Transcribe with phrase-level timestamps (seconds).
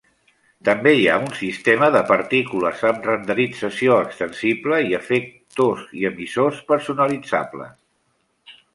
[0.69, 8.55] També hi ha un sistema de partícules amb renderització extensible i efectors i emissors personalitzables.